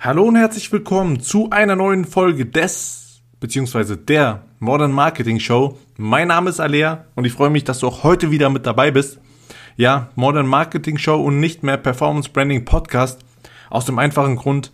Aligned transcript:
Hallo 0.00 0.22
und 0.22 0.36
herzlich 0.36 0.70
willkommen 0.70 1.18
zu 1.18 1.50
einer 1.50 1.74
neuen 1.74 2.04
Folge 2.04 2.46
des 2.46 3.20
bzw. 3.40 3.96
der 3.96 4.44
Modern 4.60 4.92
Marketing 4.92 5.40
Show. 5.40 5.76
Mein 5.96 6.28
Name 6.28 6.50
ist 6.50 6.60
Alea 6.60 7.06
und 7.16 7.24
ich 7.24 7.32
freue 7.32 7.50
mich, 7.50 7.64
dass 7.64 7.80
du 7.80 7.88
auch 7.88 8.04
heute 8.04 8.30
wieder 8.30 8.48
mit 8.48 8.64
dabei 8.64 8.92
bist. 8.92 9.18
Ja, 9.76 10.10
Modern 10.14 10.46
Marketing 10.46 10.98
Show 10.98 11.20
und 11.20 11.40
nicht 11.40 11.64
mehr 11.64 11.76
Performance 11.76 12.30
Branding 12.30 12.64
Podcast. 12.64 13.24
Aus 13.70 13.86
dem 13.86 13.98
einfachen 13.98 14.36
Grund, 14.36 14.70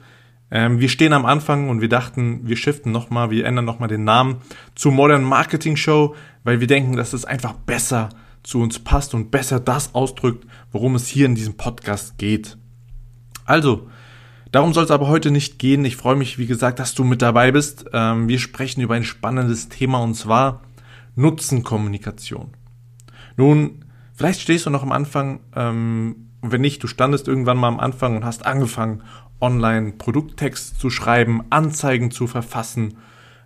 ähm, 0.51 0.79
wir 0.79 0.91
stehen 0.91 1.15
am 1.15 1.25
Anfang 1.25 1.71
und 1.71 1.81
wir 1.81 1.89
dachten, 1.89 2.41
wir 2.47 2.59
shiften 2.59 2.93
nochmal, 2.93 3.31
wir 3.31 3.47
ändern 3.47 3.65
nochmal 3.65 3.89
den 3.89 4.05
Namen 4.05 4.43
zu 4.75 4.91
Modern 4.91 5.25
Marketing 5.25 5.77
Show, 5.77 6.15
weil 6.43 6.61
wir 6.61 6.67
denken, 6.67 6.97
dass 6.97 7.15
es 7.15 7.25
einfach 7.25 7.55
besser 7.55 8.11
zu 8.43 8.61
uns 8.61 8.79
passt 8.79 9.15
und 9.15 9.31
besser 9.31 9.59
das 9.59 9.95
ausdrückt, 9.95 10.47
worum 10.71 10.97
es 10.97 11.09
hier 11.09 11.25
in 11.25 11.35
diesem 11.35 11.57
Podcast 11.57 12.19
geht. 12.19 12.59
Also, 13.47 13.89
Darum 14.55 14.73
soll 14.73 14.85
es 14.85 14.93
aber 14.93 15.09
heute 15.09 15.33
nicht 15.33 15.59
gehen. 15.59 15.85
Ich 15.85 15.97
freue 15.97 16.15
mich, 16.15 16.39
wie 16.39 16.47
gesagt, 16.47 16.79
dass 16.79 16.95
du 16.95 17.03
mit 17.03 17.23
dabei 17.23 17.51
bist. 17.51 17.87
Ähm, 17.93 18.29
wir 18.29 18.39
sprechen 18.39 18.83
über 18.83 18.95
ein 18.95 19.03
spannendes 19.03 19.69
Thema 19.69 19.99
und 19.99 20.15
zwar 20.15 20.63
Nutzenkommunikation. 21.17 22.51
Nun, 23.37 23.85
vielleicht 24.13 24.41
stehst 24.41 24.65
du 24.65 24.71
noch 24.71 24.85
am 24.85 24.93
Anfang, 24.93 25.41
ähm, 25.57 26.29
wenn 26.41 26.61
nicht, 26.61 26.81
du 26.85 26.87
standest 26.87 27.27
irgendwann 27.27 27.57
mal 27.57 27.67
am 27.67 27.81
Anfang 27.81 28.15
und 28.15 28.25
hast 28.25 28.47
angefangen, 28.47 29.03
online 29.41 29.95
Produkttext 29.99 30.79
zu 30.79 30.89
schreiben, 30.89 31.43
Anzeigen 31.51 32.13
zu 32.13 32.29
verfassen, 32.29 32.99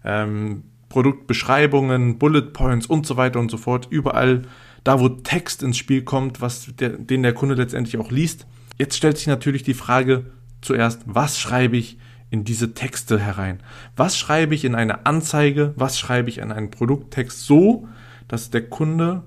ähm, 0.04 0.64
Produktbeschreibungen, 0.90 2.18
Bullet 2.18 2.52
Points 2.52 2.84
und 2.84 3.06
so 3.06 3.16
weiter 3.16 3.40
und 3.40 3.50
so 3.50 3.56
fort. 3.56 3.88
Überall 3.88 4.42
da, 4.84 5.00
wo 5.00 5.08
Text 5.08 5.62
ins 5.62 5.78
Spiel 5.78 6.02
kommt, 6.02 6.42
was 6.42 6.70
der, 6.78 6.90
den 6.90 7.22
der 7.22 7.32
Kunde 7.32 7.54
letztendlich 7.54 7.96
auch 7.96 8.10
liest. 8.10 8.46
Jetzt 8.76 8.98
stellt 8.98 9.16
sich 9.16 9.26
natürlich 9.26 9.62
die 9.62 9.72
Frage, 9.72 10.32
zuerst, 10.60 11.02
was 11.06 11.38
schreibe 11.38 11.76
ich 11.76 11.98
in 12.30 12.44
diese 12.44 12.74
Texte 12.74 13.18
herein? 13.18 13.60
Was 13.96 14.18
schreibe 14.18 14.54
ich 14.54 14.64
in 14.64 14.74
eine 14.74 15.06
Anzeige? 15.06 15.72
Was 15.76 15.98
schreibe 15.98 16.28
ich 16.28 16.38
in 16.38 16.52
einen 16.52 16.70
Produkttext 16.70 17.44
so, 17.44 17.88
dass 18.26 18.50
der 18.50 18.68
Kunde 18.68 19.22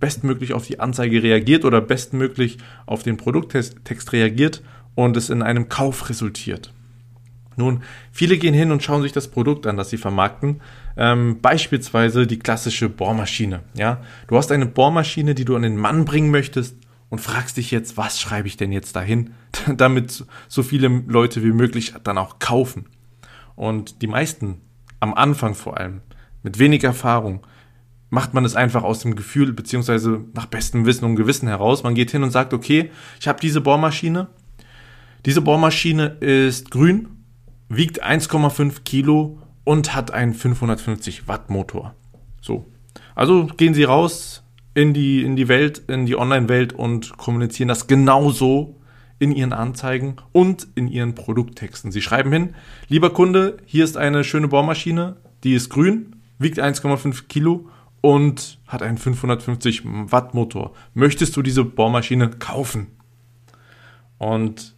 bestmöglich 0.00 0.52
auf 0.52 0.66
die 0.66 0.80
Anzeige 0.80 1.22
reagiert 1.22 1.64
oder 1.64 1.80
bestmöglich 1.80 2.58
auf 2.86 3.02
den 3.02 3.16
Produkttext 3.16 4.12
reagiert 4.12 4.62
und 4.94 5.16
es 5.16 5.30
in 5.30 5.42
einem 5.42 5.68
Kauf 5.68 6.08
resultiert? 6.08 6.72
Nun, 7.56 7.82
viele 8.10 8.38
gehen 8.38 8.54
hin 8.54 8.72
und 8.72 8.82
schauen 8.82 9.02
sich 9.02 9.12
das 9.12 9.28
Produkt 9.28 9.66
an, 9.66 9.76
das 9.76 9.90
sie 9.90 9.98
vermarkten. 9.98 10.62
Ähm, 10.96 11.40
beispielsweise 11.42 12.26
die 12.26 12.38
klassische 12.38 12.88
Bohrmaschine. 12.88 13.60
Ja, 13.74 14.00
du 14.28 14.36
hast 14.36 14.52
eine 14.52 14.66
Bohrmaschine, 14.66 15.34
die 15.34 15.44
du 15.44 15.56
an 15.56 15.62
den 15.62 15.76
Mann 15.76 16.04
bringen 16.04 16.30
möchtest 16.30 16.76
und 17.10 17.20
fragst 17.20 17.56
dich 17.56 17.70
jetzt, 17.70 17.96
was 17.96 18.18
schreibe 18.18 18.48
ich 18.48 18.56
denn 18.56 18.72
jetzt 18.72 18.96
dahin, 18.96 19.34
damit 19.76 20.24
so 20.48 20.62
viele 20.62 20.88
Leute 20.88 21.42
wie 21.44 21.52
möglich 21.52 21.94
dann 22.02 22.18
auch 22.18 22.38
kaufen. 22.38 22.86
Und 23.56 24.00
die 24.00 24.06
meisten, 24.06 24.62
am 25.00 25.12
Anfang 25.12 25.54
vor 25.54 25.76
allem, 25.76 26.00
mit 26.42 26.58
wenig 26.58 26.84
Erfahrung, 26.84 27.46
macht 28.08 28.32
man 28.32 28.44
es 28.44 28.56
einfach 28.56 28.82
aus 28.82 29.00
dem 29.00 29.14
Gefühl 29.14 29.52
beziehungsweise 29.52 30.24
nach 30.34 30.46
bestem 30.46 30.86
Wissen 30.86 31.04
und 31.04 31.16
Gewissen 31.16 31.48
heraus. 31.48 31.82
Man 31.82 31.94
geht 31.94 32.10
hin 32.10 32.22
und 32.22 32.30
sagt, 32.30 32.54
okay, 32.54 32.90
ich 33.20 33.28
habe 33.28 33.40
diese 33.40 33.60
Bohrmaschine. 33.60 34.28
Diese 35.26 35.42
Bohrmaschine 35.42 36.06
ist 36.20 36.70
grün, 36.70 37.08
wiegt 37.68 38.02
1,5 38.02 38.82
Kilo 38.84 39.38
und 39.64 39.94
hat 39.94 40.12
einen 40.12 40.34
550 40.34 41.28
Watt 41.28 41.50
Motor. 41.50 41.94
So. 42.40 42.66
Also 43.14 43.46
gehen 43.46 43.74
Sie 43.74 43.84
raus, 43.84 44.42
in 44.74 44.94
die, 44.94 45.22
in 45.22 45.36
die 45.36 45.48
Welt, 45.48 45.82
in 45.88 46.06
die 46.06 46.16
Online-Welt 46.16 46.72
und 46.72 47.16
kommunizieren 47.16 47.68
das 47.68 47.86
genauso 47.86 48.76
in 49.18 49.32
ihren 49.32 49.52
Anzeigen 49.52 50.16
und 50.32 50.66
in 50.74 50.88
ihren 50.88 51.14
Produkttexten. 51.14 51.92
Sie 51.92 52.00
schreiben 52.00 52.32
hin, 52.32 52.54
lieber 52.88 53.10
Kunde, 53.10 53.58
hier 53.66 53.84
ist 53.84 53.96
eine 53.96 54.24
schöne 54.24 54.48
Bohrmaschine, 54.48 55.16
die 55.44 55.54
ist 55.54 55.68
grün, 55.68 56.16
wiegt 56.38 56.58
1,5 56.58 57.26
Kilo 57.28 57.68
und 58.00 58.58
hat 58.66 58.82
einen 58.82 58.98
550 58.98 59.82
Watt 59.84 60.34
Motor. 60.34 60.72
Möchtest 60.94 61.36
du 61.36 61.42
diese 61.42 61.64
Bohrmaschine 61.64 62.30
kaufen? 62.30 62.86
Und 64.18 64.74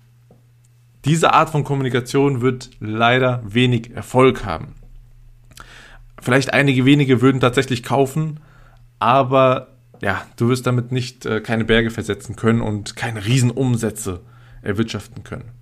diese 1.05 1.33
Art 1.33 1.51
von 1.51 1.65
Kommunikation 1.65 2.41
wird 2.41 2.71
leider 2.81 3.43
wenig 3.45 3.95
Erfolg 3.95 4.45
haben. 4.45 4.75
Vielleicht 6.21 6.53
einige 6.53 6.85
wenige 6.85 7.21
würden 7.21 7.41
tatsächlich 7.41 7.83
kaufen, 7.83 8.41
aber 9.01 9.72
ja, 10.03 10.27
du 10.37 10.49
wirst 10.49 10.67
damit 10.67 10.93
nicht 10.93 11.25
äh, 11.25 11.41
keine 11.41 11.65
Berge 11.65 11.91
versetzen 11.91 12.37
können 12.37 12.61
und 12.61 12.97
keine 12.97 13.25
Riesenumsätze 13.25 14.21
erwirtschaften 14.61 15.23
können. 15.23 15.53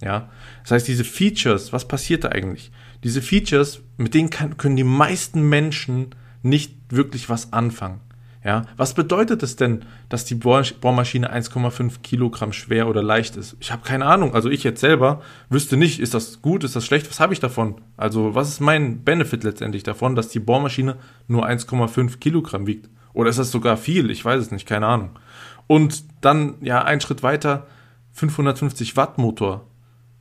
Ja, 0.00 0.28
das 0.62 0.72
heißt, 0.72 0.88
diese 0.88 1.04
Features, 1.04 1.72
was 1.72 1.88
passiert 1.88 2.24
da 2.24 2.28
eigentlich? 2.28 2.70
Diese 3.02 3.22
Features, 3.22 3.80
mit 3.96 4.14
denen 4.14 4.30
kann, 4.30 4.56
können 4.56 4.76
die 4.76 4.84
meisten 4.84 5.48
Menschen 5.48 6.14
nicht 6.42 6.74
wirklich 6.90 7.28
was 7.28 7.52
anfangen. 7.52 8.00
Ja, 8.44 8.66
was 8.76 8.94
bedeutet 8.94 9.42
es 9.42 9.56
denn, 9.56 9.84
dass 10.08 10.24
die 10.24 10.36
Bohrmaschine 10.36 11.34
1,5 11.34 12.02
Kilogramm 12.02 12.52
schwer 12.52 12.88
oder 12.88 13.02
leicht 13.02 13.36
ist? 13.36 13.56
Ich 13.58 13.72
habe 13.72 13.82
keine 13.82 14.06
Ahnung. 14.06 14.34
Also 14.34 14.48
ich 14.48 14.62
jetzt 14.62 14.80
selber 14.80 15.22
wüsste 15.50 15.76
nicht, 15.76 15.98
ist 15.98 16.14
das 16.14 16.40
gut, 16.40 16.62
ist 16.62 16.76
das 16.76 16.86
schlecht, 16.86 17.10
was 17.10 17.18
habe 17.18 17.32
ich 17.32 17.40
davon? 17.40 17.80
Also 17.96 18.36
was 18.36 18.48
ist 18.48 18.60
mein 18.60 19.02
Benefit 19.02 19.42
letztendlich 19.42 19.82
davon, 19.82 20.14
dass 20.14 20.28
die 20.28 20.38
Bohrmaschine 20.38 20.96
nur 21.26 21.46
1,5 21.48 22.18
Kilogramm 22.18 22.66
wiegt? 22.68 22.88
Oder 23.18 23.30
ist 23.30 23.40
das 23.40 23.50
sogar 23.50 23.76
viel? 23.76 24.12
Ich 24.12 24.24
weiß 24.24 24.40
es 24.40 24.52
nicht, 24.52 24.64
keine 24.64 24.86
Ahnung. 24.86 25.18
Und 25.66 26.04
dann, 26.20 26.54
ja, 26.60 26.84
ein 26.84 27.00
Schritt 27.00 27.24
weiter, 27.24 27.66
550 28.12 28.96
Watt 28.96 29.18
Motor. 29.18 29.66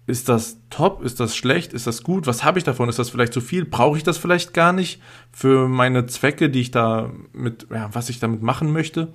Ist 0.07 0.29
das 0.29 0.57
top? 0.71 1.03
Ist 1.03 1.19
das 1.19 1.35
schlecht? 1.35 1.73
Ist 1.73 1.85
das 1.85 2.01
gut? 2.01 2.25
Was 2.25 2.43
habe 2.43 2.57
ich 2.57 2.63
davon? 2.63 2.89
Ist 2.89 2.97
das 2.97 3.11
vielleicht 3.11 3.33
zu 3.33 3.39
viel? 3.39 3.65
Brauche 3.65 3.97
ich 3.97 4.03
das 4.03 4.17
vielleicht 4.17 4.55
gar 4.55 4.73
nicht 4.73 4.99
für 5.31 5.67
meine 5.67 6.07
Zwecke, 6.07 6.49
die 6.49 6.61
ich 6.61 6.71
da 6.71 7.11
mit, 7.33 7.67
ja, 7.71 7.87
was 7.93 8.09
ich 8.09 8.17
damit 8.17 8.41
machen 8.41 8.73
möchte? 8.73 9.09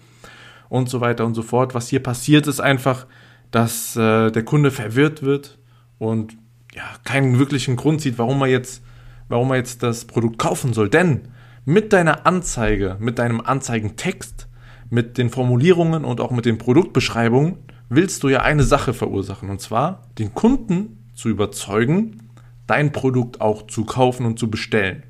Und 0.69 0.89
so 0.89 1.01
weiter 1.01 1.27
und 1.27 1.35
so 1.35 1.43
fort. 1.43 1.75
Was 1.75 1.89
hier 1.89 2.05
passiert, 2.05 2.47
ist 2.47 2.61
einfach, 2.61 3.09
dass 3.51 3.97
äh, 3.97 4.31
der 4.31 4.45
Kunde 4.45 4.71
verwirrt 4.71 5.25
wird 5.25 5.59
und 5.99 6.37
ja, 6.73 6.85
keinen 7.03 7.41
wirklichen 7.41 7.75
Grund 7.75 8.01
sieht, 8.01 8.17
warum 8.17 8.43
er 8.43 8.47
jetzt, 8.47 8.85
warum 9.27 9.51
er 9.51 9.57
jetzt 9.57 9.83
das 9.83 10.05
Produkt 10.05 10.39
kaufen 10.39 10.73
soll. 10.73 10.89
Denn 10.89 11.23
mit 11.65 11.93
deiner 11.93 12.27
Anzeige, 12.27 12.97
mit 12.99 13.19
deinem 13.19 13.41
Anzeigentext, 13.41 14.49
mit 14.91 15.17
den 15.19 15.31
Formulierungen 15.31 16.05
und 16.05 16.21
auch 16.21 16.31
mit 16.31 16.45
den 16.45 16.59
Produktbeschreibungen 16.59 17.59
willst 17.89 18.23
du 18.23 18.29
ja 18.29 18.41
eine 18.41 18.65
Sache 18.65 18.95
verursachen 18.95 19.51
und 19.51 19.61
zwar 19.61 20.03
den 20.19 20.35
Kunden 20.35 21.11
zu 21.15 21.29
überzeugen, 21.29 22.31
dein 22.67 22.93
Produkt 22.93 23.41
auch 23.41 23.67
zu 23.67 23.85
kaufen 23.85 24.27
und 24.27 24.39
zu 24.39 24.51
bestellen. 24.51 25.03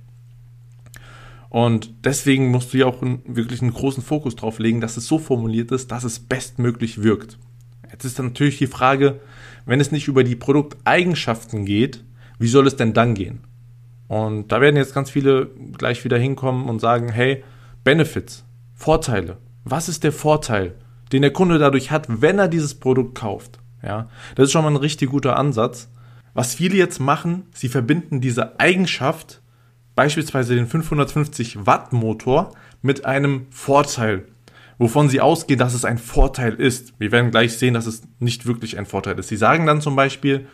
Und 1.48 1.92
deswegen 2.04 2.50
musst 2.50 2.72
du 2.72 2.78
ja 2.78 2.86
auch 2.86 3.02
wirklich 3.02 3.60
einen 3.60 3.74
großen 3.74 4.02
Fokus 4.02 4.36
drauf 4.36 4.58
legen, 4.58 4.80
dass 4.80 4.96
es 4.96 5.06
so 5.06 5.18
formuliert 5.18 5.70
ist, 5.70 5.92
dass 5.92 6.02
es 6.02 6.18
bestmöglich 6.18 7.02
wirkt. 7.02 7.38
Jetzt 7.90 8.04
ist 8.04 8.18
dann 8.18 8.26
natürlich 8.26 8.58
die 8.58 8.66
Frage, 8.66 9.20
wenn 9.66 9.78
es 9.78 9.92
nicht 9.92 10.08
über 10.08 10.24
die 10.24 10.34
Produkteigenschaften 10.34 11.64
geht, 11.64 12.04
wie 12.38 12.48
soll 12.48 12.66
es 12.66 12.76
denn 12.76 12.94
dann 12.94 13.14
gehen? 13.14 13.40
Und 14.12 14.52
da 14.52 14.60
werden 14.60 14.76
jetzt 14.76 14.94
ganz 14.94 15.08
viele 15.08 15.46
gleich 15.78 16.04
wieder 16.04 16.18
hinkommen 16.18 16.68
und 16.68 16.80
sagen, 16.80 17.08
hey, 17.08 17.42
Benefits, 17.82 18.44
Vorteile. 18.74 19.38
Was 19.64 19.88
ist 19.88 20.04
der 20.04 20.12
Vorteil, 20.12 20.74
den 21.12 21.22
der 21.22 21.32
Kunde 21.32 21.58
dadurch 21.58 21.90
hat, 21.90 22.20
wenn 22.20 22.38
er 22.38 22.48
dieses 22.48 22.74
Produkt 22.74 23.14
kauft? 23.14 23.58
Ja, 23.82 24.10
das 24.34 24.44
ist 24.44 24.52
schon 24.52 24.64
mal 24.64 24.70
ein 24.70 24.76
richtig 24.76 25.08
guter 25.08 25.38
Ansatz. 25.38 25.88
Was 26.34 26.54
viele 26.54 26.76
jetzt 26.76 27.00
machen, 27.00 27.44
sie 27.54 27.70
verbinden 27.70 28.20
diese 28.20 28.60
Eigenschaft, 28.60 29.40
beispielsweise 29.94 30.56
den 30.56 30.66
550 30.66 31.64
Watt 31.64 31.94
Motor, 31.94 32.52
mit 32.82 33.06
einem 33.06 33.46
Vorteil, 33.48 34.26
wovon 34.76 35.08
sie 35.08 35.22
ausgehen, 35.22 35.58
dass 35.58 35.72
es 35.72 35.86
ein 35.86 35.96
Vorteil 35.96 36.52
ist. 36.52 36.92
Wir 36.98 37.12
werden 37.12 37.30
gleich 37.30 37.56
sehen, 37.56 37.72
dass 37.72 37.86
es 37.86 38.02
nicht 38.18 38.44
wirklich 38.44 38.76
ein 38.76 38.84
Vorteil 38.84 39.18
ist. 39.18 39.28
Sie 39.28 39.38
sagen 39.38 39.64
dann 39.64 39.80
zum 39.80 39.96
Beispiel, 39.96 40.48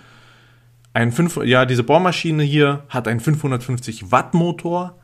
ein 0.98 1.12
5, 1.12 1.44
ja, 1.44 1.64
diese 1.64 1.84
Bohrmaschine 1.84 2.42
hier 2.42 2.82
hat 2.88 3.06
einen 3.06 3.20
550 3.20 4.10
Watt 4.10 4.34
Motor 4.34 4.98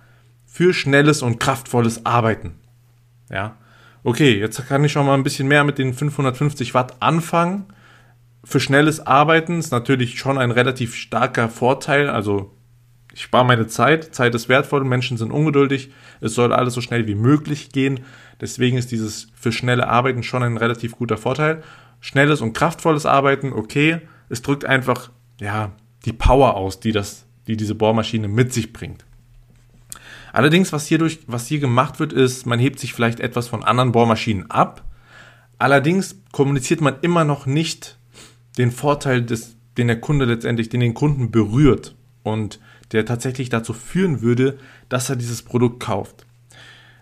für 0.45 0.75
schnelles 0.75 1.23
und 1.23 1.39
kraftvolles 1.39 2.05
Arbeiten. 2.05 2.57
Ja. 3.31 3.57
Okay, 4.03 4.37
jetzt 4.37 4.67
kann 4.67 4.83
ich 4.83 4.91
schon 4.91 5.07
mal 5.07 5.15
ein 5.15 5.23
bisschen 5.23 5.47
mehr 5.47 5.63
mit 5.63 5.79
den 5.79 5.95
550 5.95 6.75
Watt 6.75 6.97
anfangen. 7.01 7.67
Für 8.43 8.59
schnelles 8.59 9.07
Arbeiten 9.07 9.61
ist 9.61 9.71
natürlich 9.71 10.19
schon 10.19 10.37
ein 10.37 10.51
relativ 10.51 10.97
starker 10.97 11.49
Vorteil. 11.49 12.11
Also 12.11 12.53
ich 13.13 13.23
spare 13.23 13.45
meine 13.45 13.69
Zeit. 13.69 14.17
Zeit 14.17 14.35
ist 14.35 14.49
wertvoll, 14.49 14.83
Menschen 14.83 15.17
sind 15.17 15.31
ungeduldig. 15.31 15.93
Es 16.21 16.35
soll 16.35 16.53
alles 16.53 16.75
so 16.75 16.81
schnell 16.81 17.07
wie 17.07 17.15
möglich 17.15 17.71
gehen. 17.71 18.01
Deswegen 18.41 18.77
ist 18.77 18.91
dieses 18.91 19.29
für 19.37 19.53
schnelle 19.53 19.87
Arbeiten 19.87 20.25
schon 20.25 20.43
ein 20.43 20.57
relativ 20.57 20.97
guter 20.97 21.19
Vorteil. 21.19 21.63
Schnelles 22.01 22.41
und 22.41 22.53
kraftvolles 22.53 23.07
Arbeiten, 23.07 23.53
okay. 23.53 24.01
Es 24.29 24.43
drückt 24.43 24.65
einfach, 24.65 25.11
ja, 25.41 25.71
die 26.05 26.13
Power 26.13 26.55
aus, 26.55 26.81
die, 26.81 26.93
das, 26.93 27.25
die 27.47 27.57
diese 27.57 27.75
Bohrmaschine 27.75 28.29
mit 28.29 28.53
sich 28.53 28.73
bringt. 28.73 29.05
Allerdings, 30.33 30.73
was 30.73 30.87
hier, 30.87 30.99
durch, 30.99 31.21
was 31.27 31.47
hier 31.47 31.61
gemacht 31.61 32.01
wird, 32.01 32.13
ist, 32.13 32.45
man 32.45 32.59
hebt 32.59 32.81
sich 32.81 32.93
vielleicht 32.93 33.21
etwas 33.21 33.49
von 33.49 33.63
anderen 33.63 33.93
Bohrmaschinen 33.93 34.51
ab. 34.51 34.85
Allerdings 35.59 36.17
kommuniziert 36.33 36.81
man 36.81 36.97
immer 37.03 37.25
noch 37.25 37.47
nicht 37.47 37.99
den 38.59 38.73
Vorteil 38.73 39.23
des 39.23 39.55
den 39.77 39.89
der 39.89 40.01
Kunde 40.01 40.25
letztendlich, 40.25 40.69
den 40.69 40.81
den 40.81 40.95
Kunden 40.95 41.31
berührt 41.31 41.95
und 42.23 42.61
der 42.93 43.05
tatsächlich 43.05 43.49
dazu 43.49 43.73
führen 43.73 44.23
würde, 44.23 44.59
dass 44.89 45.11
er 45.11 45.17
dieses 45.17 45.43
Produkt 45.43 45.81
kauft. 45.81 46.27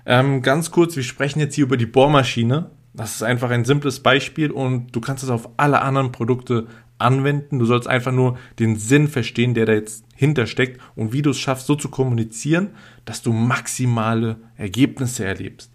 Ähm, 0.07 0.43
ganz 0.43 0.71
kurz, 0.71 0.97
wir 0.97 1.03
sprechen 1.03 1.41
jetzt 1.41 1.55
hier 1.55 1.65
über 1.65 1.77
die 1.77 1.87
Bohrmaschine. 1.87 2.71
Das 2.95 3.15
ist 3.15 3.23
einfach 3.23 3.51
ein 3.51 3.65
simples 3.65 4.01
Beispiel 4.01 4.51
und 4.51 4.95
du 4.95 5.01
kannst 5.01 5.23
es 5.23 5.31
auf 5.31 5.49
alle 5.57 5.81
anderen 5.81 6.13
Produkte 6.13 6.67
anwenden. 7.03 7.59
Du 7.59 7.67
sollst 7.67 7.89
einfach 7.89 8.13
nur 8.13 8.39
den 8.59 8.77
Sinn 8.77 9.09
verstehen, 9.09 9.55
der 9.55 9.67
da 9.67 9.73
jetzt 9.73 10.05
hintersteckt 10.15 10.81
und 10.97 11.13
wie 11.13 11.23
du 11.23 11.31
es 11.31 11.39
schaffst, 11.39 11.67
so 11.67 11.75
zu 11.75 11.89
kommunizieren, 11.89 12.71
dass 13.05 13.23
du 13.23 13.33
maximale 13.33 14.37
Ergebnisse 14.57 15.25
erlebst. 15.25 15.71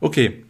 Okay, 0.00 0.44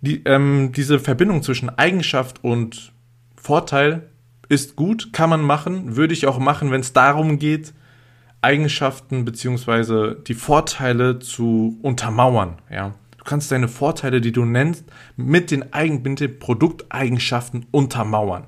die, 0.00 0.22
ähm, 0.24 0.72
diese 0.74 0.98
Verbindung 0.98 1.42
zwischen 1.42 1.68
Eigenschaft 1.68 2.42
und 2.42 2.92
Vorteil 3.36 4.08
ist 4.48 4.76
gut, 4.76 5.12
kann 5.12 5.30
man 5.30 5.42
machen, 5.42 5.96
würde 5.96 6.12
ich 6.12 6.26
auch 6.26 6.38
machen, 6.38 6.70
wenn 6.70 6.80
es 6.80 6.92
darum 6.92 7.38
geht, 7.38 7.72
Eigenschaften 8.42 9.24
bzw. 9.24 10.14
die 10.26 10.34
Vorteile 10.34 11.18
zu 11.18 11.78
untermauern. 11.82 12.58
Ja. 12.70 12.94
Du 13.18 13.24
kannst 13.24 13.52
deine 13.52 13.68
Vorteile, 13.68 14.20
die 14.20 14.32
du 14.32 14.44
nennst, 14.44 14.84
mit 15.16 15.50
den, 15.50 15.72
Eigen 15.74 16.02
mit 16.02 16.20
den 16.20 16.38
Produkteigenschaften 16.38 17.66
untermauern. 17.70 18.46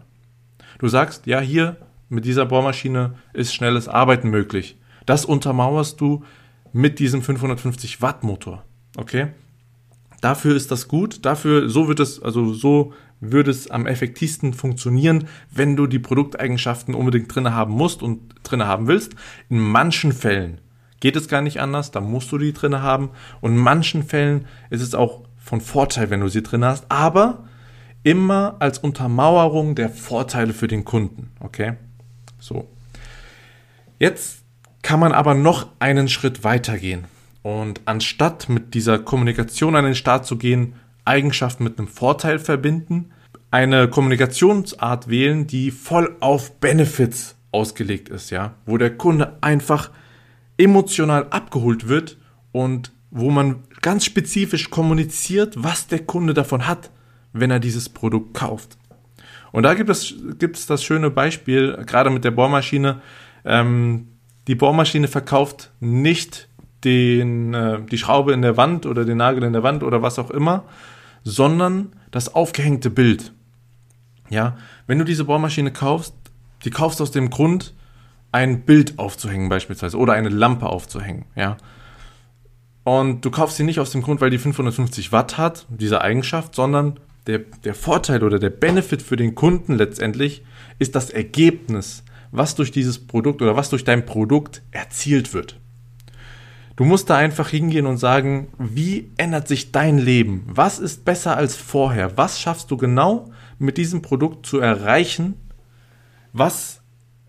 Du 0.82 0.88
sagst, 0.88 1.28
ja, 1.28 1.38
hier 1.38 1.76
mit 2.08 2.24
dieser 2.24 2.44
Bohrmaschine 2.44 3.14
ist 3.34 3.54
schnelles 3.54 3.86
Arbeiten 3.86 4.30
möglich. 4.30 4.76
Das 5.06 5.24
untermauerst 5.24 6.00
du 6.00 6.24
mit 6.72 6.98
diesem 6.98 7.22
550 7.22 8.02
Watt 8.02 8.24
Motor. 8.24 8.64
Okay? 8.96 9.28
Dafür 10.20 10.56
ist 10.56 10.72
das 10.72 10.88
gut. 10.88 11.24
Dafür, 11.24 11.68
so 11.68 11.86
wird 11.86 12.00
es, 12.00 12.20
also 12.20 12.52
so 12.52 12.94
würde 13.20 13.52
es 13.52 13.70
am 13.70 13.86
effektivsten 13.86 14.54
funktionieren, 14.54 15.28
wenn 15.52 15.76
du 15.76 15.86
die 15.86 16.00
Produkteigenschaften 16.00 16.96
unbedingt 16.96 17.32
drin 17.32 17.54
haben 17.54 17.74
musst 17.74 18.02
und 18.02 18.34
drin 18.42 18.64
haben 18.64 18.88
willst. 18.88 19.14
In 19.48 19.60
manchen 19.60 20.10
Fällen 20.10 20.60
geht 20.98 21.14
es 21.14 21.28
gar 21.28 21.42
nicht 21.42 21.60
anders, 21.60 21.92
da 21.92 22.00
musst 22.00 22.32
du 22.32 22.38
die 22.38 22.52
drin 22.52 22.82
haben. 22.82 23.10
Und 23.40 23.52
in 23.52 23.58
manchen 23.58 24.02
Fällen 24.02 24.46
ist 24.68 24.82
es 24.82 24.96
auch 24.96 25.28
von 25.38 25.60
Vorteil, 25.60 26.10
wenn 26.10 26.22
du 26.22 26.26
sie 26.26 26.42
drin 26.42 26.64
hast. 26.64 26.90
Aber 26.90 27.44
immer 28.02 28.56
als 28.58 28.78
Untermauerung 28.78 29.74
der 29.74 29.88
Vorteile 29.88 30.52
für 30.52 30.68
den 30.68 30.84
Kunden. 30.84 31.30
Okay? 31.40 31.74
So. 32.38 32.68
Jetzt 33.98 34.42
kann 34.82 35.00
man 35.00 35.12
aber 35.12 35.34
noch 35.34 35.68
einen 35.78 36.08
Schritt 36.08 36.44
weiter 36.44 36.78
gehen. 36.78 37.04
Und 37.42 37.80
anstatt 37.84 38.48
mit 38.48 38.74
dieser 38.74 38.98
Kommunikation 38.98 39.76
an 39.76 39.84
den 39.84 39.94
Start 39.94 40.26
zu 40.26 40.36
gehen, 40.36 40.74
Eigenschaften 41.04 41.64
mit 41.64 41.78
einem 41.78 41.88
Vorteil 41.88 42.38
verbinden, 42.38 43.10
eine 43.50 43.88
Kommunikationsart 43.88 45.08
wählen, 45.08 45.46
die 45.46 45.70
voll 45.70 46.16
auf 46.20 46.58
Benefits 46.58 47.36
ausgelegt 47.50 48.08
ist, 48.08 48.30
ja, 48.30 48.54
wo 48.64 48.78
der 48.78 48.96
Kunde 48.96 49.36
einfach 49.40 49.90
emotional 50.56 51.26
abgeholt 51.30 51.88
wird 51.88 52.16
und 52.52 52.92
wo 53.10 53.30
man 53.30 53.64
ganz 53.82 54.04
spezifisch 54.04 54.70
kommuniziert, 54.70 55.54
was 55.62 55.86
der 55.86 56.00
Kunde 56.00 56.34
davon 56.34 56.66
hat 56.66 56.90
wenn 57.32 57.50
er 57.50 57.60
dieses 57.60 57.88
Produkt 57.88 58.34
kauft. 58.34 58.76
Und 59.52 59.64
da 59.64 59.74
gibt 59.74 59.90
es, 59.90 60.14
gibt 60.38 60.56
es 60.56 60.66
das 60.66 60.82
schöne 60.82 61.10
Beispiel, 61.10 61.82
gerade 61.86 62.10
mit 62.10 62.24
der 62.24 62.30
Bohrmaschine. 62.30 63.00
Ähm, 63.44 64.08
die 64.46 64.54
Bohrmaschine 64.54 65.08
verkauft 65.08 65.70
nicht 65.80 66.48
den, 66.84 67.54
äh, 67.54 67.82
die 67.82 67.98
Schraube 67.98 68.32
in 68.32 68.42
der 68.42 68.56
Wand 68.56 68.86
oder 68.86 69.04
den 69.04 69.18
Nagel 69.18 69.44
in 69.44 69.52
der 69.52 69.62
Wand 69.62 69.82
oder 69.82 70.02
was 70.02 70.18
auch 70.18 70.30
immer, 70.30 70.64
sondern 71.22 71.92
das 72.10 72.34
aufgehängte 72.34 72.90
Bild. 72.90 73.32
Ja, 74.30 74.56
wenn 74.86 74.98
du 74.98 75.04
diese 75.04 75.24
Bohrmaschine 75.24 75.72
kaufst, 75.72 76.14
die 76.64 76.70
kaufst 76.70 77.00
aus 77.00 77.10
dem 77.10 77.30
Grund, 77.30 77.74
ein 78.32 78.62
Bild 78.62 78.98
aufzuhängen 78.98 79.50
beispielsweise 79.50 79.98
oder 79.98 80.14
eine 80.14 80.30
Lampe 80.30 80.66
aufzuhängen. 80.66 81.26
Ja, 81.36 81.58
und 82.84 83.24
du 83.24 83.30
kaufst 83.30 83.56
sie 83.56 83.64
nicht 83.64 83.78
aus 83.78 83.90
dem 83.90 84.02
Grund, 84.02 84.20
weil 84.20 84.30
die 84.30 84.38
550 84.38 85.12
Watt 85.12 85.38
hat, 85.38 85.66
diese 85.68 86.00
Eigenschaft, 86.00 86.54
sondern 86.54 86.98
der, 87.26 87.38
der 87.38 87.74
Vorteil 87.74 88.22
oder 88.24 88.38
der 88.38 88.50
Benefit 88.50 89.02
für 89.02 89.16
den 89.16 89.34
Kunden 89.34 89.74
letztendlich 89.74 90.44
ist 90.78 90.94
das 90.94 91.10
Ergebnis, 91.10 92.04
was 92.30 92.54
durch 92.54 92.70
dieses 92.72 93.06
Produkt 93.06 93.42
oder 93.42 93.56
was 93.56 93.70
durch 93.70 93.84
dein 93.84 94.04
Produkt 94.04 94.62
erzielt 94.70 95.32
wird. 95.34 95.60
Du 96.74 96.84
musst 96.84 97.10
da 97.10 97.16
einfach 97.16 97.48
hingehen 97.48 97.86
und 97.86 97.98
sagen, 97.98 98.48
wie 98.58 99.10
ändert 99.18 99.46
sich 99.46 99.72
dein 99.72 99.98
Leben? 99.98 100.44
Was 100.46 100.78
ist 100.78 101.04
besser 101.04 101.36
als 101.36 101.54
vorher? 101.54 102.16
Was 102.16 102.40
schaffst 102.40 102.70
du 102.70 102.76
genau 102.76 103.30
mit 103.58 103.76
diesem 103.76 104.00
Produkt 104.00 104.46
zu 104.46 104.58
erreichen? 104.58 105.34
Was, 106.32 106.80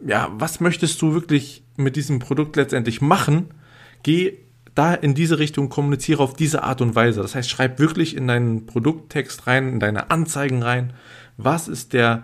ja, 0.04 0.32
was 0.34 0.62
möchtest 0.62 1.02
du 1.02 1.14
wirklich 1.14 1.64
mit 1.76 1.98
diesem 1.98 2.20
Produkt 2.20 2.56
letztendlich 2.56 3.02
machen? 3.02 3.50
Geh 4.02 4.38
da 4.76 4.94
in 4.94 5.14
diese 5.14 5.40
Richtung 5.40 5.70
kommuniziere 5.70 6.24
auf 6.24 6.34
diese 6.34 6.64
Art 6.64 6.82
und 6.82 6.96
Weise. 6.96 7.22
Das 7.22 7.36
heißt, 7.36 7.50
schreib 7.50 7.80
wirklich 7.80 8.16
in 8.16 8.28
deinen 8.28 8.66
Produkttext 8.66 9.48
rein, 9.48 9.70
in 9.70 9.80
deine 9.80 10.10
Anzeigen 10.10 10.64
rein, 10.64 10.94
was 11.38 11.68
ist 11.68 11.94
der 11.94 12.24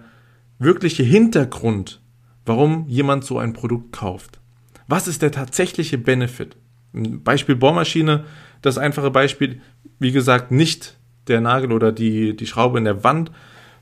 wirkliche 0.57 1.03
Hintergrund, 1.03 2.01
warum 2.45 2.87
jemand 2.87 3.23
so 3.23 3.39
ein 3.39 3.53
Produkt 3.53 3.91
kauft. 3.91 4.39
Was 4.87 5.07
ist 5.07 5.21
der 5.21 5.31
tatsächliche 5.31 5.97
Benefit? 5.97 6.57
Beispiel 6.93 7.55
Bohrmaschine, 7.55 8.25
das 8.61 8.77
einfache 8.77 9.11
Beispiel, 9.11 9.61
wie 9.99 10.11
gesagt, 10.11 10.51
nicht 10.51 10.97
der 11.27 11.41
Nagel 11.41 11.71
oder 11.71 11.91
die, 11.91 12.35
die 12.35 12.47
Schraube 12.47 12.79
in 12.79 12.85
der 12.85 13.03
Wand, 13.03 13.31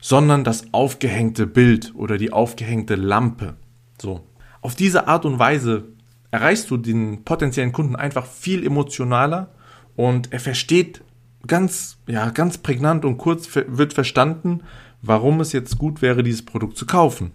sondern 0.00 0.44
das 0.44 0.72
aufgehängte 0.72 1.46
Bild 1.46 1.94
oder 1.94 2.18
die 2.18 2.32
aufgehängte 2.32 2.94
Lampe. 2.94 3.56
So. 4.00 4.20
Auf 4.60 4.74
diese 4.74 5.08
Art 5.08 5.24
und 5.24 5.38
Weise 5.38 5.88
erreichst 6.30 6.70
du 6.70 6.76
den 6.76 7.24
potenziellen 7.24 7.72
Kunden 7.72 7.96
einfach 7.96 8.26
viel 8.26 8.64
emotionaler 8.64 9.50
und 9.96 10.32
er 10.32 10.40
versteht 10.40 11.02
ganz, 11.46 11.98
ja, 12.06 12.30
ganz 12.30 12.58
prägnant 12.58 13.04
und 13.04 13.18
kurz 13.18 13.48
wird 13.54 13.92
verstanden, 13.92 14.62
warum 15.02 15.40
es 15.40 15.52
jetzt 15.52 15.78
gut 15.78 16.02
wäre, 16.02 16.22
dieses 16.22 16.44
Produkt 16.44 16.76
zu 16.76 16.86
kaufen. 16.86 17.32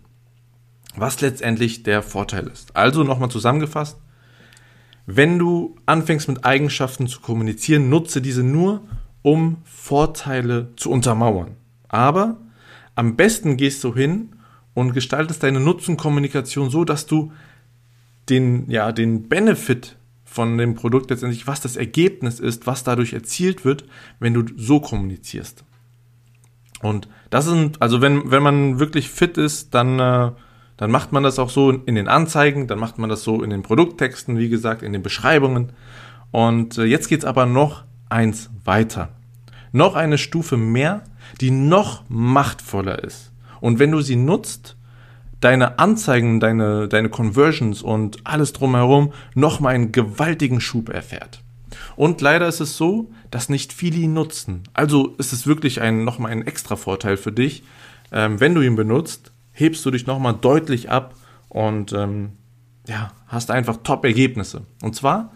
Was 0.96 1.22
letztendlich 1.22 1.84
der 1.84 2.04
Vorteil 2.04 2.48
ist. 2.48 2.76
Also 2.76 3.04
nochmal 3.04 3.30
zusammengefasst, 3.30 3.98
wenn 5.06 5.40
du 5.40 5.76
anfängst 5.86 6.28
mit 6.28 6.46
Eigenschaften 6.46 7.08
zu 7.08 7.20
kommunizieren, 7.20 7.90
nutze 7.90 8.22
diese 8.22 8.44
nur, 8.44 8.82
um 9.22 9.58
Vorteile 9.64 10.70
zu 10.76 10.92
untermauern. 10.92 11.58
Aber 11.90 12.38
am 12.96 13.16
besten 13.16 13.58
gehst 13.58 13.84
du 13.84 13.94
hin 13.94 14.36
und 14.74 14.94
gestaltest 14.94 15.44
deine 15.44 15.60
Nutzenkommunikation 15.60 16.70
so, 16.70 16.86
dass 16.86 17.06
du 17.06 17.32
den, 18.30 18.70
ja, 18.70 18.92
den 18.92 19.28
Benefit 19.28 19.98
von 20.24 20.58
dem 20.58 20.76
Produkt 20.76 21.10
letztendlich, 21.10 21.46
was 21.48 21.62
das 21.62 21.76
Ergebnis 21.76 22.40
ist, 22.40 22.66
was 22.66 22.84
dadurch 22.84 23.14
erzielt 23.14 23.66
wird, 23.66 23.86
wenn 24.20 24.34
du 24.34 24.44
so 24.58 24.80
kommunizierst. 24.80 25.64
Und 26.82 27.08
das 27.30 27.46
sind, 27.46 27.82
also 27.82 28.02
wenn, 28.02 28.32
wenn 28.32 28.44
man 28.44 28.80
wirklich 28.80 29.10
fit 29.10 29.38
ist, 29.38 29.74
dann, 29.74 30.00
äh, 30.00 30.32
dann 30.76 30.92
macht 30.92 31.12
man 31.12 31.24
das 31.24 31.40
auch 31.40 31.50
so 31.50 31.72
in 31.72 31.96
den 31.96 32.08
Anzeigen, 32.08 32.68
dann 32.68 32.80
macht 32.80 32.98
man 32.98 33.10
das 33.10 33.24
so 33.24 33.44
in 33.44 33.52
den 33.52 33.62
Produkttexten, 33.62 34.38
wie 34.38 34.50
gesagt, 34.50 34.82
in 34.82 34.92
den 34.92 35.04
Beschreibungen. 35.04 35.72
Und 36.32 36.78
äh, 36.78 36.84
jetzt 36.84 37.08
geht's 37.08 37.26
aber 37.26 37.46
noch 37.46 37.84
eins 38.10 38.50
weiter. 38.66 39.10
Noch 39.72 39.96
eine 39.96 40.18
Stufe 40.18 40.58
mehr, 40.58 41.04
die 41.42 41.52
noch 41.52 42.04
machtvoller 42.10 43.04
ist. 43.04 43.32
Und 43.62 43.80
wenn 43.80 43.92
du 43.92 44.02
sie 44.02 44.16
nutzt, 44.16 44.76
deine 45.44 45.80
Anzeigen, 45.80 46.40
deine, 46.40 46.88
deine 46.88 47.10
Conversions 47.10 47.82
und 47.82 48.18
alles 48.24 48.54
drumherum 48.54 49.14
nochmal 49.36 49.76
einen 49.76 49.92
gewaltigen 49.92 50.62
Schub 50.62 50.90
erfährt. 50.90 51.42
Und 51.96 52.22
leider 52.22 52.48
ist 52.48 52.60
es 52.60 52.78
so, 52.78 53.12
dass 53.30 53.50
nicht 53.50 53.74
viele 53.74 53.98
ihn 53.98 54.14
nutzen. 54.14 54.64
Also 54.74 55.16
ist 55.18 55.34
es 55.34 55.46
wirklich 55.46 55.82
ein, 55.82 56.04
nochmal 56.04 56.32
ein 56.32 56.46
extra 56.48 56.76
Vorteil 56.76 57.18
für 57.18 57.32
dich. 57.32 57.64
Ähm, 58.12 58.40
wenn 58.40 58.56
du 58.56 58.62
ihn 58.62 58.76
benutzt, 58.76 59.32
hebst 59.52 59.86
du 59.86 59.92
dich 59.92 60.08
nochmal 60.08 60.36
deutlich 60.40 60.90
ab 60.90 61.16
und 61.50 61.94
ähm, 61.94 62.32
ja, 62.88 63.12
hast 63.28 63.52
einfach 63.52 63.78
Top-Ergebnisse. 63.84 64.62
Und 64.82 64.96
zwar, 64.96 65.34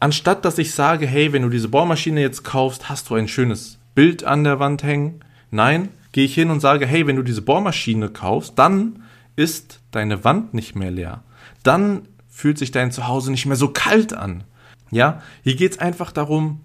anstatt 0.00 0.44
dass 0.44 0.58
ich 0.58 0.72
sage, 0.72 1.06
hey, 1.06 1.32
wenn 1.32 1.42
du 1.42 1.48
diese 1.48 1.68
Bohrmaschine 1.68 2.20
jetzt 2.20 2.44
kaufst, 2.44 2.88
hast 2.88 3.10
du 3.10 3.14
ein 3.14 3.28
schönes 3.28 3.78
Bild 3.94 4.24
an 4.24 4.44
der 4.44 4.60
Wand 4.60 4.82
hängen. 4.82 5.20
Nein, 5.50 5.88
gehe 6.12 6.24
ich 6.24 6.34
hin 6.34 6.50
und 6.50 6.60
sage, 6.60 6.86
hey, 6.86 7.06
wenn 7.06 7.16
du 7.16 7.22
diese 7.22 7.42
Bohrmaschine 7.42 8.08
kaufst, 8.08 8.58
dann 8.58 9.02
ist 9.36 9.80
deine 9.90 10.24
Wand 10.24 10.54
nicht 10.54 10.74
mehr 10.74 10.90
leer. 10.90 11.22
Dann 11.62 12.08
fühlt 12.28 12.58
sich 12.58 12.70
dein 12.70 12.90
Zuhause 12.90 13.30
nicht 13.30 13.46
mehr 13.46 13.56
so 13.56 13.68
kalt 13.68 14.12
an. 14.12 14.44
Ja, 14.90 15.22
hier 15.42 15.56
geht 15.56 15.72
es 15.72 15.78
einfach 15.78 16.12
darum, 16.12 16.60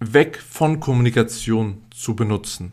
weg 0.00 0.38
von 0.38 0.80
Kommunikation 0.80 1.82
zu 1.90 2.14
benutzen. 2.14 2.72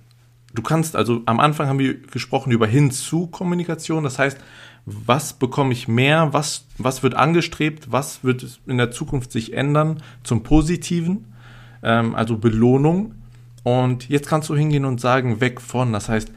Du 0.54 0.62
kannst 0.62 0.96
also, 0.96 1.22
am 1.26 1.40
Anfang 1.40 1.68
haben 1.68 1.80
wir 1.80 2.00
gesprochen 2.00 2.52
über 2.52 2.68
Hinzu-Kommunikation, 2.68 4.04
das 4.04 4.20
heißt, 4.20 4.38
was 4.86 5.34
bekomme 5.34 5.74
ich 5.74 5.88
mehr, 5.88 6.34
was, 6.34 6.66
was 6.78 7.04
wird 7.04 7.16
angestrebt, 7.16 7.92
was 7.92 8.24
wird 8.24 8.60
in 8.68 8.78
der 8.78 8.92
Zukunft 8.92 9.32
sich 9.32 9.54
ändern 9.54 10.04
zum 10.24 10.44
Positiven, 10.44 11.34
ähm, 11.82 12.16
also 12.16 12.38
Belohnung. 12.38 13.16
Und 13.64 14.10
jetzt 14.10 14.28
kannst 14.28 14.50
du 14.50 14.56
hingehen 14.56 14.86
und 14.86 15.00
sagen, 15.00 15.40
weg 15.40 15.62
von, 15.62 15.94
das 15.94 16.10
heißt, 16.10 16.32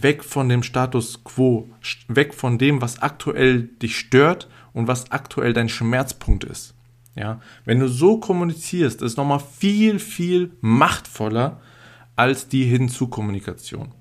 weg 0.00 0.24
von 0.24 0.48
dem 0.48 0.62
Status 0.62 1.24
quo, 1.24 1.68
weg 2.08 2.34
von 2.34 2.58
dem, 2.58 2.80
was 2.80 3.02
aktuell 3.02 3.64
dich 3.64 3.98
stört 3.98 4.48
und 4.72 4.88
was 4.88 5.10
aktuell 5.10 5.52
dein 5.52 5.68
Schmerzpunkt 5.68 6.44
ist. 6.44 6.74
Ja, 7.14 7.40
wenn 7.64 7.78
du 7.78 7.88
so 7.88 8.18
kommunizierst, 8.18 9.02
ist 9.02 9.18
nochmal 9.18 9.40
viel, 9.40 9.98
viel 9.98 10.52
machtvoller 10.60 11.60
als 12.16 12.48
die 12.48 12.64
Hinzu-Kommunikation. 12.64 13.92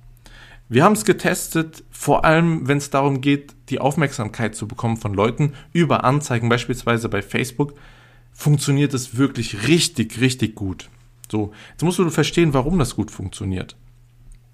Wir 0.70 0.86
haben 0.86 0.94
es 0.94 1.04
getestet, 1.04 1.84
vor 1.92 2.24
allem 2.24 2.70
wenn 2.70 2.78
es 2.78 2.90
darum 2.90 3.20
geht, 3.20 3.54
die 3.68 3.80
Aufmerksamkeit 3.80 4.56
zu 4.56 4.70
bekommen 4.70 4.96
von 4.96 5.14
Leuten 5.14 5.54
über 5.74 6.06
Anzeigen, 6.06 6.48
beispielsweise 6.48 7.10
bei 7.10 7.22
Facebook, 7.22 7.74
funktioniert 8.32 8.94
es 8.94 9.18
wirklich 9.18 9.68
richtig, 9.68 10.22
richtig 10.22 10.56
gut. 10.56 10.90
So, 11.30 11.52
jetzt 11.72 11.84
musst 11.84 12.00
du 12.00 12.10
verstehen, 12.10 12.54
warum 12.54 12.80
das 12.80 12.96
gut 12.96 13.12
funktioniert. 13.12 13.76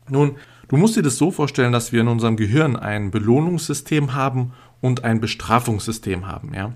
Nun, 0.09 0.37
du 0.67 0.77
musst 0.77 0.95
dir 0.95 1.01
das 1.01 1.17
so 1.17 1.31
vorstellen, 1.31 1.71
dass 1.71 1.91
wir 1.91 2.01
in 2.01 2.07
unserem 2.07 2.37
Gehirn 2.37 2.75
ein 2.75 3.11
Belohnungssystem 3.11 4.13
haben 4.13 4.53
und 4.81 5.03
ein 5.03 5.19
Bestrafungssystem 5.19 6.27
haben, 6.27 6.53
ja. 6.53 6.73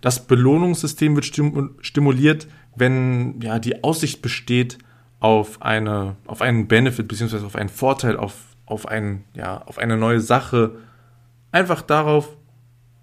Das 0.00 0.26
Belohnungssystem 0.26 1.14
wird 1.14 1.26
stimuliert, 1.26 2.48
wenn 2.74 3.40
ja 3.40 3.60
die 3.60 3.84
Aussicht 3.84 4.20
besteht 4.20 4.78
auf 5.20 5.62
eine 5.62 6.16
auf 6.26 6.42
einen 6.42 6.66
Benefit 6.66 7.06
beziehungsweise 7.06 7.46
auf 7.46 7.54
einen 7.54 7.68
Vorteil, 7.68 8.16
auf 8.16 8.34
auf, 8.72 8.86
ein, 8.86 9.24
ja, 9.34 9.62
auf 9.62 9.78
eine 9.78 9.96
neue 9.96 10.20
Sache, 10.20 10.76
einfach 11.52 11.82
darauf, 11.82 12.36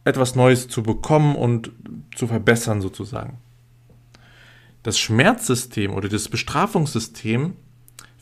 etwas 0.03 0.35
Neues 0.35 0.67
zu 0.67 0.81
bekommen 0.81 1.35
und 1.35 1.71
zu 2.15 2.27
verbessern 2.27 2.81
sozusagen. 2.81 3.37
Das 4.83 4.97
Schmerzsystem 4.97 5.93
oder 5.93 6.09
das 6.09 6.29
Bestrafungssystem 6.29 7.53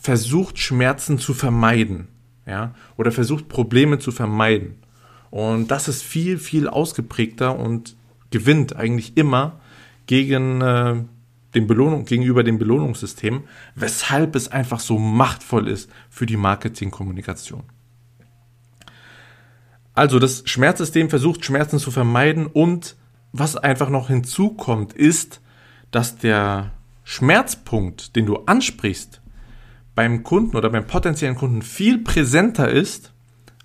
versucht 0.08 0.58
Schmerzen 0.58 1.20
zu 1.20 1.34
vermeiden, 1.34 2.08
ja, 2.46 2.74
oder 2.96 3.12
versucht 3.12 3.50
Probleme 3.50 4.00
zu 4.00 4.14
vermeiden. 4.14 4.76
Und 5.32 5.70
das 5.70 5.90
ist 5.90 6.02
viel, 6.02 6.38
viel 6.38 6.70
ausgeprägter 6.70 7.60
und 7.60 7.98
gewinnt 8.32 8.78
eigentlich 8.78 9.18
immer 9.18 9.60
gegen 10.06 10.62
äh, 10.62 11.04
dem 11.56 11.68
Belohnung, 11.68 12.06
gegenüber 12.06 12.46
dem 12.46 12.58
Belohnungssystem, 12.58 13.44
weshalb 13.76 14.38
es 14.38 14.48
einfach 14.48 14.80
so 14.80 14.98
machtvoll 14.98 15.68
ist 15.68 15.90
für 16.10 16.26
die 16.26 16.38
Marketingkommunikation. 16.38 17.64
Also 19.94 20.20
das 20.20 20.44
Schmerzsystem 20.46 21.10
versucht 21.10 21.44
Schmerzen 21.44 21.80
zu 21.80 21.92
vermeiden 21.92 22.46
und 22.46 22.96
was 23.34 23.58
einfach 23.58 23.90
noch 23.90 24.08
hinzukommt, 24.08 24.94
ist, 24.94 25.42
dass 25.92 26.16
der 26.16 26.72
Schmerzpunkt, 27.04 28.16
den 28.16 28.26
du 28.26 28.38
ansprichst, 28.46 29.22
beim 29.98 30.22
Kunden 30.22 30.56
oder 30.56 30.70
beim 30.70 30.86
potenziellen 30.86 31.36
Kunden 31.36 31.64
viel 31.64 31.98
präsenter 31.98 32.70
ist 32.70 33.14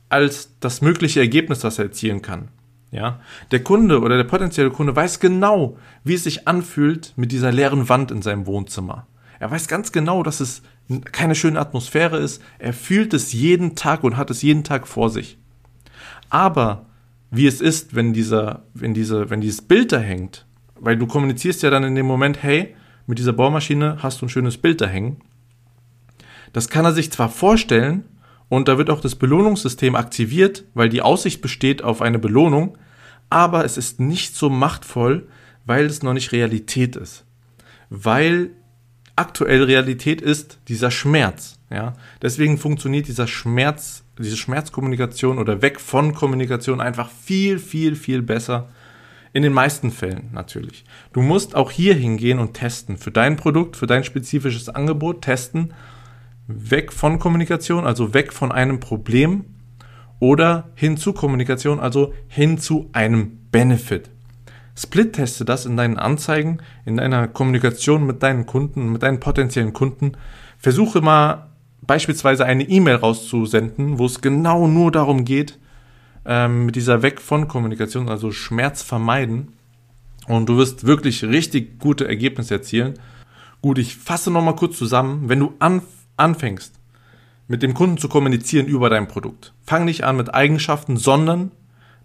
als 0.08 0.58
das 0.60 0.80
mögliche 0.80 1.20
Ergebnis, 1.20 1.58
das 1.58 1.78
er 1.78 1.84
erzielen 1.84 2.22
kann. 2.22 2.48
Ja, 2.90 3.20
der 3.50 3.62
Kunde 3.62 4.00
oder 4.00 4.16
der 4.16 4.24
potenzielle 4.24 4.70
Kunde 4.70 4.96
weiß 4.96 5.20
genau, 5.20 5.76
wie 6.04 6.14
es 6.14 6.24
sich 6.24 6.48
anfühlt 6.48 7.12
mit 7.16 7.32
dieser 7.32 7.52
leeren 7.52 7.90
Wand 7.90 8.10
in 8.10 8.22
seinem 8.22 8.46
Wohnzimmer. 8.46 9.06
Er 9.40 9.50
weiß 9.50 9.68
ganz 9.68 9.92
genau, 9.92 10.22
dass 10.22 10.40
es 10.40 10.62
keine 11.04 11.34
schöne 11.34 11.60
Atmosphäre 11.60 12.16
ist. 12.16 12.42
Er 12.58 12.72
fühlt 12.72 13.12
es 13.12 13.34
jeden 13.34 13.74
Tag 13.74 14.02
und 14.02 14.16
hat 14.16 14.30
es 14.30 14.40
jeden 14.40 14.64
Tag 14.64 14.88
vor 14.88 15.10
sich. 15.10 15.36
Aber 16.30 16.86
wie 17.30 17.46
es 17.46 17.60
ist, 17.60 17.94
wenn 17.94 18.14
dieser, 18.14 18.62
wenn 18.72 18.94
diese, 18.94 19.28
wenn 19.28 19.42
dieses 19.42 19.60
Bild 19.60 19.92
da 19.92 19.98
hängt, 19.98 20.46
weil 20.80 20.96
du 20.96 21.06
kommunizierst 21.06 21.62
ja 21.62 21.68
dann 21.68 21.84
in 21.84 21.94
dem 21.94 22.06
Moment, 22.06 22.42
hey, 22.42 22.74
mit 23.06 23.18
dieser 23.18 23.34
Bohrmaschine 23.34 23.98
hast 24.02 24.22
du 24.22 24.26
ein 24.26 24.30
schönes 24.30 24.56
Bild 24.56 24.80
da 24.80 24.86
hängen. 24.86 25.20
Das 26.52 26.68
kann 26.68 26.84
er 26.84 26.92
sich 26.92 27.10
zwar 27.10 27.28
vorstellen, 27.28 28.04
und 28.52 28.68
da 28.68 28.76
wird 28.76 28.90
auch 28.90 29.00
das 29.00 29.14
Belohnungssystem 29.14 29.96
aktiviert, 29.96 30.66
weil 30.74 30.90
die 30.90 31.00
Aussicht 31.00 31.40
besteht 31.40 31.82
auf 31.82 32.02
eine 32.02 32.18
Belohnung, 32.18 32.76
aber 33.30 33.64
es 33.64 33.78
ist 33.78 33.98
nicht 33.98 34.36
so 34.36 34.50
machtvoll, 34.50 35.26
weil 35.64 35.86
es 35.86 36.02
noch 36.02 36.12
nicht 36.12 36.32
Realität 36.32 36.94
ist. 36.94 37.24
Weil 37.88 38.50
aktuell 39.16 39.62
Realität 39.62 40.20
ist 40.20 40.58
dieser 40.68 40.90
Schmerz. 40.90 41.60
Ja? 41.70 41.94
Deswegen 42.20 42.58
funktioniert 42.58 43.08
dieser 43.08 43.26
Schmerz, 43.26 44.04
diese 44.18 44.36
Schmerzkommunikation 44.36 45.38
oder 45.38 45.62
weg 45.62 45.80
von 45.80 46.12
Kommunikation 46.12 46.82
einfach 46.82 47.08
viel, 47.10 47.58
viel, 47.58 47.96
viel 47.96 48.20
besser. 48.20 48.68
In 49.32 49.42
den 49.42 49.54
meisten 49.54 49.90
Fällen 49.90 50.28
natürlich. 50.34 50.84
Du 51.14 51.22
musst 51.22 51.54
auch 51.54 51.70
hier 51.70 51.94
hingehen 51.94 52.38
und 52.38 52.52
testen. 52.52 52.98
Für 52.98 53.10
dein 53.10 53.36
Produkt, 53.36 53.78
für 53.78 53.86
dein 53.86 54.04
spezifisches 54.04 54.68
Angebot 54.68 55.22
testen 55.22 55.72
weg 56.46 56.92
von 56.92 57.18
Kommunikation, 57.18 57.86
also 57.86 58.14
weg 58.14 58.32
von 58.32 58.52
einem 58.52 58.80
Problem 58.80 59.44
oder 60.18 60.70
hin 60.74 60.96
zu 60.96 61.12
Kommunikation, 61.12 61.80
also 61.80 62.14
hin 62.28 62.58
zu 62.58 62.88
einem 62.92 63.38
Benefit. 63.50 64.10
Split-teste 64.76 65.44
das 65.44 65.66
in 65.66 65.76
deinen 65.76 65.98
Anzeigen, 65.98 66.58
in 66.86 66.96
deiner 66.96 67.28
Kommunikation 67.28 68.06
mit 68.06 68.22
deinen 68.22 68.46
Kunden, 68.46 68.92
mit 68.92 69.02
deinen 69.02 69.20
potenziellen 69.20 69.72
Kunden. 69.72 70.12
Versuche 70.58 71.00
mal 71.00 71.48
beispielsweise 71.82 72.44
eine 72.46 72.68
E-Mail 72.68 72.96
rauszusenden, 72.96 73.98
wo 73.98 74.06
es 74.06 74.20
genau 74.20 74.66
nur 74.66 74.90
darum 74.90 75.24
geht, 75.24 75.58
ähm, 76.24 76.66
mit 76.66 76.76
dieser 76.76 77.02
Weg 77.02 77.20
von 77.20 77.48
Kommunikation, 77.48 78.08
also 78.08 78.30
Schmerz 78.30 78.82
vermeiden. 78.82 79.54
Und 80.28 80.48
du 80.48 80.56
wirst 80.56 80.86
wirklich 80.86 81.24
richtig 81.24 81.80
gute 81.80 82.06
Ergebnisse 82.06 82.54
erzielen. 82.54 82.94
Gut, 83.60 83.78
ich 83.78 83.96
fasse 83.96 84.30
nochmal 84.30 84.56
kurz 84.56 84.78
zusammen. 84.78 85.28
Wenn 85.28 85.40
du 85.40 85.54
anfängst, 85.58 86.01
anfängst, 86.16 86.78
mit 87.48 87.62
dem 87.62 87.74
Kunden 87.74 87.98
zu 87.98 88.08
kommunizieren 88.08 88.66
über 88.66 88.90
dein 88.90 89.08
Produkt, 89.08 89.52
fang 89.64 89.84
nicht 89.84 90.04
an 90.04 90.16
mit 90.16 90.34
Eigenschaften, 90.34 90.96
sondern 90.96 91.50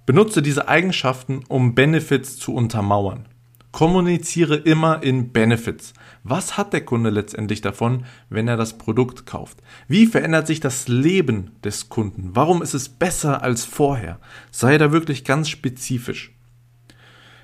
benutze 0.05 0.41
diese 0.41 0.67
Eigenschaften, 0.67 1.41
um 1.47 1.75
Benefits 1.75 2.37
zu 2.37 2.53
untermauern. 2.53 3.27
Kommuniziere 3.71 4.55
immer 4.55 5.03
in 5.03 5.31
Benefits. 5.31 5.93
Was 6.23 6.57
hat 6.57 6.73
der 6.73 6.83
Kunde 6.83 7.09
letztendlich 7.09 7.61
davon, 7.61 8.05
wenn 8.29 8.47
er 8.47 8.57
das 8.57 8.77
Produkt 8.77 9.25
kauft? 9.25 9.59
Wie 9.87 10.07
verändert 10.07 10.47
sich 10.47 10.59
das 10.59 10.87
Leben 10.87 11.51
des 11.63 11.89
Kunden? 11.89 12.31
Warum 12.33 12.61
ist 12.61 12.73
es 12.73 12.89
besser 12.89 13.43
als 13.43 13.65
vorher? 13.65 14.19
Sei 14.49 14.77
da 14.77 14.91
wirklich 14.91 15.25
ganz 15.25 15.49
spezifisch. 15.49 16.33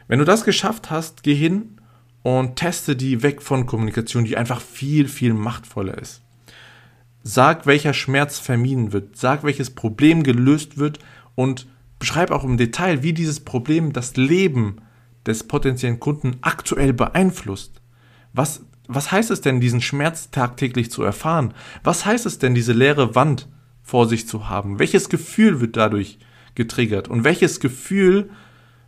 Wenn 0.07 0.19
du 0.19 0.25
das 0.25 0.43
geschafft 0.43 0.89
hast, 0.89 1.23
geh 1.23 1.35
hin 1.35 1.79
und 2.23 2.55
teste 2.55 2.95
die 2.95 3.21
weg 3.21 3.41
von 3.41 3.65
Kommunikation, 3.65 4.25
die 4.25 4.37
einfach 4.37 4.61
viel, 4.61 5.07
viel 5.07 5.33
machtvoller 5.33 5.97
ist. 5.97 6.21
Sag, 7.25 7.65
welcher 7.65 7.93
Schmerz 7.93 8.37
vermieden 8.37 8.91
wird. 8.91 9.15
Sag, 9.15 9.43
welches 9.43 9.69
Problem 9.69 10.23
gelöst 10.23 10.77
wird 10.77 10.99
und 11.35 11.67
beschreib 11.97 12.31
auch 12.31 12.43
im 12.43 12.57
Detail, 12.57 13.01
wie 13.01 13.13
dieses 13.13 13.39
Problem 13.39 13.93
das 13.93 14.17
Leben 14.17 14.81
des 15.25 15.45
potenziellen 15.47 16.01
Kunden 16.01 16.35
aktuell 16.41 16.91
beeinflusst. 16.91 17.81
Was, 18.33 18.65
was 18.89 19.13
heißt 19.13 19.31
es 19.31 19.39
denn, 19.39 19.61
diesen 19.61 19.79
Schmerz 19.79 20.31
tagtäglich 20.31 20.91
zu 20.91 21.01
erfahren? 21.01 21.53
Was 21.81 22.05
heißt 22.05 22.25
es 22.25 22.39
denn, 22.39 22.55
diese 22.55 22.73
leere 22.73 23.15
Wand 23.15 23.47
vor 23.81 24.07
sich 24.09 24.27
zu 24.27 24.49
haben? 24.49 24.79
Welches 24.79 25.07
Gefühl 25.07 25.61
wird 25.61 25.77
dadurch 25.77 26.19
getriggert? 26.55 27.07
Und 27.07 27.23
welches 27.23 27.61
Gefühl 27.61 28.31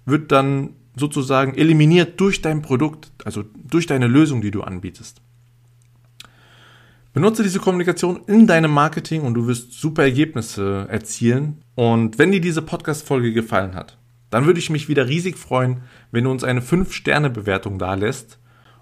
wird 0.05 0.33
dann 0.33 0.71
sozusagen 0.97 1.55
eliminiert 1.55 2.19
durch 2.19 2.41
dein 2.41 2.61
Produkt, 2.61 3.13
also 3.23 3.43
durch 3.63 3.85
deine 3.85 4.07
Lösung, 4.07 4.41
die 4.41 4.51
du 4.51 4.61
anbietest? 4.61 5.21
Benutze 7.15 7.43
diese 7.43 7.61
Kommunikation 7.61 8.25
in 8.27 8.45
deinem 8.45 8.71
Marketing 8.71 9.21
und 9.21 9.35
du 9.35 9.47
wirst 9.47 9.71
super 9.71 10.03
Ergebnisse 10.03 10.85
erzielen. 10.89 11.63
Und 11.73 12.19
wenn 12.19 12.33
dir 12.33 12.41
diese 12.41 12.61
Podcast-Folge 12.61 13.31
gefallen 13.31 13.73
hat, 13.73 13.97
dann 14.31 14.45
würde 14.45 14.59
ich 14.59 14.69
mich 14.69 14.89
wieder 14.89 15.07
riesig 15.07 15.37
freuen, 15.37 15.83
wenn 16.11 16.25
du 16.25 16.31
uns 16.31 16.43
eine 16.43 16.59
5-Sterne-Bewertung 16.59 17.79
da 17.79 17.93
lässt. 17.93 18.37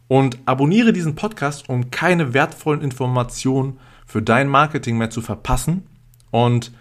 Und 0.07 0.39
abonniere 0.45 0.93
diesen 0.93 1.13
Podcast, 1.13 1.69
um 1.69 1.91
keine 1.91 2.33
wertvollen 2.33 2.81
Informationen 2.81 3.77
für 4.07 4.23
dein 4.23 4.47
Marketing 4.47 4.97
mehr 4.97 5.11
zu 5.11 5.21
verpassen. 5.21 5.83
Und 6.31 6.71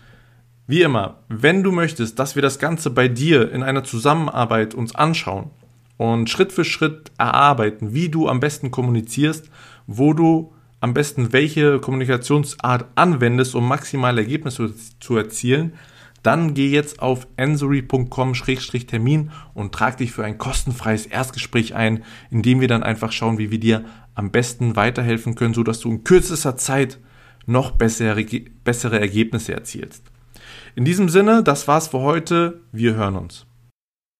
wie 0.66 0.80
immer, 0.80 1.18
wenn 1.28 1.62
du 1.62 1.70
möchtest, 1.70 2.18
dass 2.18 2.34
wir 2.34 2.40
das 2.40 2.60
Ganze 2.60 2.88
bei 2.88 3.08
dir 3.08 3.52
in 3.52 3.62
einer 3.62 3.84
Zusammenarbeit 3.84 4.74
uns 4.74 4.94
anschauen 4.94 5.50
und 5.98 6.30
Schritt 6.30 6.50
für 6.50 6.64
Schritt 6.64 7.12
erarbeiten, 7.18 7.92
wie 7.92 8.08
du 8.08 8.26
am 8.26 8.40
besten 8.40 8.70
kommunizierst, 8.70 9.50
wo 9.86 10.14
du 10.14 10.54
am 10.82 10.92
besten 10.94 11.32
welche 11.32 11.78
Kommunikationsart 11.78 12.86
anwendest, 12.96 13.54
um 13.54 13.66
maximale 13.66 14.20
Ergebnisse 14.22 14.74
zu 14.98 15.16
erzielen, 15.16 15.74
dann 16.24 16.54
geh 16.54 16.70
jetzt 16.70 17.00
auf 17.00 17.28
ensory.com-termin 17.36 19.30
und 19.54 19.72
trag 19.72 19.96
dich 19.98 20.10
für 20.10 20.24
ein 20.24 20.38
kostenfreies 20.38 21.06
Erstgespräch 21.06 21.76
ein, 21.76 22.02
in 22.32 22.42
dem 22.42 22.60
wir 22.60 22.66
dann 22.66 22.82
einfach 22.82 23.12
schauen, 23.12 23.38
wie 23.38 23.52
wir 23.52 23.60
dir 23.60 23.84
am 24.16 24.32
besten 24.32 24.74
weiterhelfen 24.74 25.36
können, 25.36 25.54
sodass 25.54 25.78
du 25.78 25.88
in 25.88 26.02
kürzester 26.02 26.56
Zeit 26.56 26.98
noch 27.46 27.70
bessere, 27.70 28.24
bessere 28.64 28.98
Ergebnisse 28.98 29.54
erzielst. 29.54 30.02
In 30.74 30.84
diesem 30.84 31.08
Sinne, 31.08 31.44
das 31.44 31.68
war's 31.68 31.88
für 31.88 32.00
heute. 32.00 32.60
Wir 32.72 32.94
hören 32.94 33.14
uns. 33.14 33.46